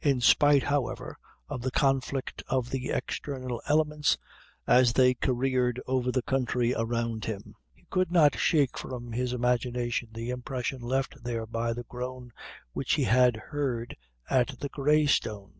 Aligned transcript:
In 0.00 0.22
spite, 0.22 0.62
however, 0.62 1.18
of 1.50 1.60
the 1.60 1.70
conflict 1.70 2.42
of 2.48 2.70
the 2.70 2.88
external 2.88 3.60
elements 3.68 4.16
as 4.66 4.94
they 4.94 5.12
careered 5.12 5.82
over 5.86 6.10
the 6.10 6.22
country 6.22 6.72
around 6.74 7.26
him, 7.26 7.54
he 7.74 7.84
could 7.90 8.10
not 8.10 8.38
shake 8.38 8.78
from 8.78 9.12
his 9.12 9.34
imagination 9.34 10.08
the 10.12 10.30
impression 10.30 10.80
left 10.80 11.22
there 11.22 11.44
by 11.44 11.74
the 11.74 11.84
groan 11.84 12.32
which 12.72 12.94
he 12.94 13.04
had 13.04 13.36
heard 13.36 13.94
at 14.30 14.58
the 14.60 14.70
Grey 14.70 15.04
Stone. 15.04 15.52